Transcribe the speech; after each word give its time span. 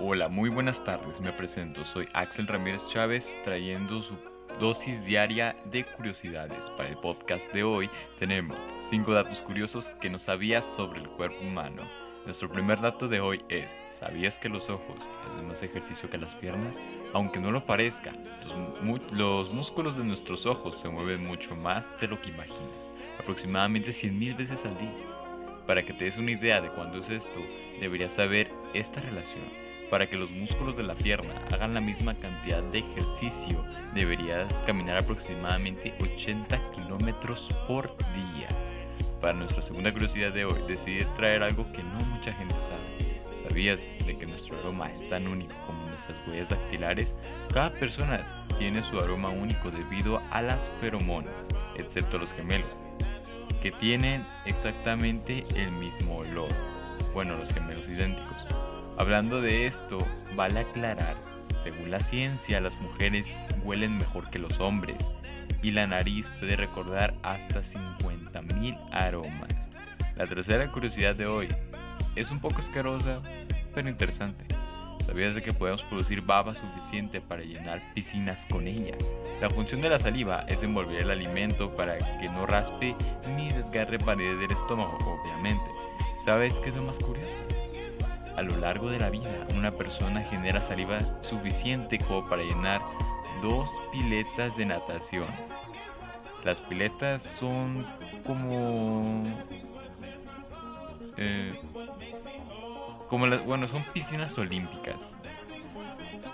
Hola, 0.00 0.28
muy 0.28 0.50
buenas 0.50 0.82
tardes, 0.82 1.20
me 1.20 1.32
presento, 1.32 1.84
soy 1.84 2.08
Axel 2.14 2.48
Ramírez 2.48 2.84
Chávez 2.88 3.38
trayendo 3.44 4.02
su 4.02 4.16
dosis 4.58 5.04
diaria 5.04 5.54
de 5.66 5.84
curiosidades. 5.84 6.68
Para 6.70 6.88
el 6.88 6.96
podcast 6.96 7.48
de 7.52 7.62
hoy 7.62 7.88
tenemos 8.18 8.58
5 8.80 9.12
datos 9.12 9.40
curiosos 9.40 9.90
que 10.00 10.10
no 10.10 10.18
sabías 10.18 10.64
sobre 10.64 11.00
el 11.00 11.08
cuerpo 11.10 11.40
humano. 11.44 11.88
Nuestro 12.24 12.50
primer 12.50 12.80
dato 12.80 13.06
de 13.06 13.20
hoy 13.20 13.44
es, 13.48 13.76
¿sabías 13.90 14.40
que 14.40 14.48
los 14.48 14.68
ojos 14.68 15.08
hacen 15.30 15.46
más 15.46 15.62
ejercicio 15.62 16.10
que 16.10 16.18
las 16.18 16.34
piernas? 16.34 16.76
Aunque 17.12 17.38
no 17.38 17.52
lo 17.52 17.64
parezca, 17.64 18.10
los, 18.82 19.12
los 19.12 19.52
músculos 19.52 19.96
de 19.96 20.02
nuestros 20.02 20.44
ojos 20.44 20.74
se 20.76 20.88
mueven 20.88 21.24
mucho 21.24 21.54
más 21.54 21.88
de 22.00 22.08
lo 22.08 22.20
que 22.20 22.30
imaginas, 22.30 22.88
aproximadamente 23.20 23.92
100.000 23.92 24.36
veces 24.36 24.64
al 24.64 24.76
día. 24.76 24.90
Para 25.68 25.84
que 25.84 25.92
te 25.92 26.06
des 26.06 26.18
una 26.18 26.32
idea 26.32 26.60
de 26.60 26.70
cuándo 26.70 26.98
es 26.98 27.08
esto, 27.10 27.40
deberías 27.78 28.12
saber 28.14 28.50
esta 28.74 29.00
relación. 29.00 29.73
Para 29.90 30.08
que 30.08 30.16
los 30.16 30.30
músculos 30.30 30.76
de 30.76 30.82
la 30.82 30.94
pierna 30.94 31.34
hagan 31.52 31.74
la 31.74 31.80
misma 31.80 32.14
cantidad 32.14 32.62
de 32.64 32.78
ejercicio, 32.78 33.64
deberías 33.94 34.62
caminar 34.66 34.96
aproximadamente 34.96 35.94
80 36.00 36.72
kilómetros 36.72 37.54
por 37.68 37.94
día. 38.14 38.48
Para 39.20 39.34
nuestra 39.34 39.62
segunda 39.62 39.92
curiosidad 39.92 40.32
de 40.32 40.44
hoy, 40.44 40.60
decidí 40.66 41.04
traer 41.16 41.42
algo 41.42 41.70
que 41.72 41.82
no 41.82 42.00
mucha 42.06 42.32
gente 42.32 42.54
sabe. 42.60 43.14
¿Sabías 43.46 43.90
de 44.06 44.16
que 44.16 44.26
nuestro 44.26 44.58
aroma 44.58 44.90
es 44.90 45.06
tan 45.10 45.28
único 45.28 45.54
como 45.66 45.86
nuestras 45.88 46.18
huellas 46.26 46.48
dactilares? 46.48 47.14
Cada 47.52 47.70
persona 47.70 48.46
tiene 48.58 48.82
su 48.82 48.98
aroma 48.98 49.28
único 49.28 49.70
debido 49.70 50.20
a 50.30 50.40
las 50.40 50.60
feromonas, 50.80 51.32
excepto 51.76 52.18
los 52.18 52.32
gemelos, 52.32 52.68
que 53.62 53.70
tienen 53.70 54.26
exactamente 54.46 55.44
el 55.54 55.70
mismo 55.72 56.18
olor. 56.18 56.50
Bueno, 57.12 57.36
los 57.36 57.52
gemelos 57.52 57.86
idénticos. 57.86 58.63
Hablando 58.96 59.40
de 59.40 59.66
esto, 59.66 59.98
vale 60.36 60.60
aclarar, 60.60 61.16
según 61.64 61.90
la 61.90 61.98
ciencia, 61.98 62.60
las 62.60 62.80
mujeres 62.80 63.26
huelen 63.64 63.98
mejor 63.98 64.30
que 64.30 64.38
los 64.38 64.60
hombres 64.60 64.98
y 65.62 65.72
la 65.72 65.86
nariz 65.86 66.30
puede 66.38 66.54
recordar 66.54 67.12
hasta 67.22 67.62
50.000 67.62 68.78
aromas. 68.92 69.50
La 70.14 70.28
tercera 70.28 70.70
curiosidad 70.70 71.16
de 71.16 71.26
hoy 71.26 71.48
es 72.14 72.30
un 72.30 72.38
poco 72.38 72.60
asquerosa, 72.60 73.20
pero 73.74 73.88
interesante. 73.88 74.44
¿Sabías 75.04 75.34
de 75.34 75.42
que 75.42 75.52
podemos 75.52 75.82
producir 75.82 76.20
baba 76.20 76.54
suficiente 76.54 77.20
para 77.20 77.42
llenar 77.42 77.82
piscinas 77.94 78.46
con 78.46 78.68
ella? 78.68 78.96
La 79.40 79.50
función 79.50 79.80
de 79.80 79.88
la 79.88 79.98
saliva 79.98 80.44
es 80.48 80.62
envolver 80.62 81.02
el 81.02 81.10
alimento 81.10 81.74
para 81.74 81.98
que 81.98 82.28
no 82.28 82.46
raspe 82.46 82.94
ni 83.36 83.50
desgarre 83.50 83.98
paredes 83.98 84.38
del 84.38 84.52
estómago, 84.52 84.98
obviamente. 85.02 85.64
¿Sabes 86.24 86.54
qué 86.60 86.70
es 86.70 86.76
lo 86.76 86.82
más 86.82 86.98
curioso? 87.00 87.63
A 88.36 88.42
lo 88.42 88.56
largo 88.56 88.90
de 88.90 88.98
la 88.98 89.10
vida, 89.10 89.30
una 89.54 89.70
persona 89.70 90.22
genera 90.22 90.60
saliva 90.60 90.98
suficiente 91.22 91.98
como 91.98 92.28
para 92.28 92.42
llenar 92.42 92.80
dos 93.42 93.70
piletas 93.92 94.56
de 94.56 94.66
natación. 94.66 95.26
Las 96.44 96.58
piletas 96.60 97.22
son 97.22 97.86
como... 98.26 99.24
Eh, 101.16 101.54
como 103.08 103.26
las, 103.26 103.44
bueno, 103.44 103.68
son 103.68 103.84
piscinas 103.92 104.36
olímpicas. 104.36 104.96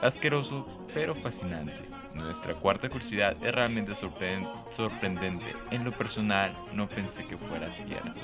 Asqueroso, 0.00 0.66
pero 0.94 1.14
fascinante. 1.14 1.74
Nuestra 2.14 2.54
cuarta 2.54 2.88
curiosidad 2.88 3.36
es 3.42 3.54
realmente 3.54 3.94
sorprendente. 3.94 5.54
En 5.70 5.84
lo 5.84 5.92
personal, 5.92 6.56
no 6.74 6.88
pensé 6.88 7.26
que 7.26 7.36
fuera 7.36 7.70
cierto. 7.72 8.20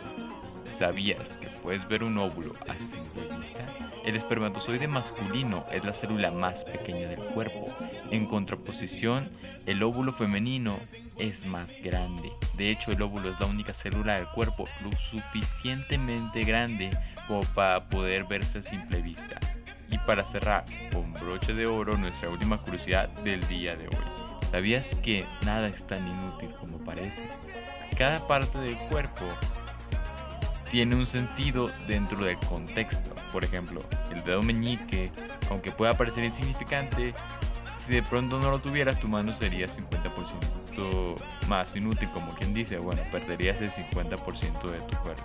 ¿Sabías 0.70 1.30
que 1.40 1.48
puedes 1.62 1.86
ver 1.88 2.04
un 2.04 2.18
óvulo 2.18 2.54
a 2.68 2.74
simple 2.74 3.36
vista? 3.36 3.66
El 4.04 4.16
espermatozoide 4.16 4.86
masculino 4.86 5.64
es 5.72 5.84
la 5.84 5.92
célula 5.92 6.30
más 6.30 6.64
pequeña 6.64 7.08
del 7.08 7.20
cuerpo. 7.20 7.66
En 8.10 8.26
contraposición, 8.26 9.30
el 9.66 9.82
óvulo 9.82 10.12
femenino 10.12 10.78
es 11.18 11.46
más 11.46 11.76
grande. 11.82 12.30
De 12.56 12.70
hecho, 12.70 12.92
el 12.92 13.02
óvulo 13.02 13.30
es 13.32 13.40
la 13.40 13.46
única 13.46 13.72
célula 13.72 14.14
del 14.14 14.28
cuerpo 14.28 14.66
lo 14.82 14.92
suficientemente 14.92 16.42
grande 16.42 16.90
como 17.26 17.40
para 17.54 17.88
poder 17.88 18.24
verse 18.24 18.58
a 18.58 18.62
simple 18.62 19.00
vista. 19.00 19.40
Y 19.90 19.98
para 19.98 20.24
cerrar 20.24 20.64
con 20.92 21.12
broche 21.14 21.54
de 21.54 21.66
oro 21.66 21.96
nuestra 21.96 22.28
última 22.28 22.58
curiosidad 22.58 23.08
del 23.22 23.40
día 23.48 23.76
de 23.76 23.88
hoy. 23.88 24.26
¿Sabías 24.50 24.94
que 25.02 25.24
nada 25.44 25.66
es 25.66 25.86
tan 25.86 26.06
inútil 26.06 26.50
como 26.60 26.78
parece? 26.78 27.22
Cada 27.96 28.24
parte 28.26 28.58
del 28.58 28.76
cuerpo 28.88 29.26
tiene 30.70 30.96
un 30.96 31.06
sentido 31.06 31.70
dentro 31.86 32.24
del 32.24 32.38
contexto. 32.38 33.14
Por 33.32 33.44
ejemplo, 33.44 33.82
el 34.10 34.22
dedo 34.24 34.42
meñique, 34.42 35.10
aunque 35.50 35.70
pueda 35.70 35.94
parecer 35.94 36.24
insignificante, 36.24 37.14
si 37.78 37.92
de 37.92 38.02
pronto 38.02 38.40
no 38.40 38.50
lo 38.50 38.58
tuvieras, 38.58 38.98
tu 38.98 39.08
mano 39.08 39.32
sería 39.32 39.66
50% 39.66 41.14
más 41.48 41.74
inútil, 41.76 42.10
como 42.10 42.34
quien 42.34 42.52
dice, 42.52 42.78
bueno, 42.78 43.02
perderías 43.12 43.60
el 43.60 43.70
50% 43.70 44.70
de 44.70 44.80
tu 44.80 44.96
cuerpo. 44.98 45.24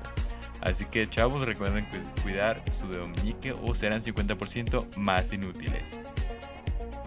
Así 0.62 0.86
que 0.86 1.10
chavos, 1.10 1.44
recuerden 1.46 1.88
cuidar 2.22 2.64
su 2.80 2.88
dedo 2.88 3.08
meñique 3.08 3.52
o 3.52 3.74
serán 3.74 4.04
50% 4.04 4.96
más 4.98 5.34
inútiles. 5.34 5.84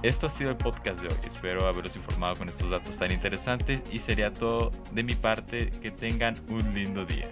Esto 0.03 0.27
ha 0.27 0.31
sido 0.31 0.51
el 0.51 0.57
podcast 0.57 1.01
de 1.01 1.09
hoy. 1.09 1.15
Espero 1.27 1.67
haberos 1.67 1.97
informado 1.97 2.35
con 2.35 2.49
estos 2.49 2.69
datos 2.69 2.99
tan 2.99 3.11
interesantes 3.11 3.81
y 3.91 4.01
sería 4.01 4.31
todo 4.33 4.71
de 4.93 5.03
mi 5.03 5.15
parte. 5.15 5.71
Que 5.81 5.91
tengan 5.91 6.35
un 6.49 6.75
lindo 6.75 7.07
día. 7.07 7.31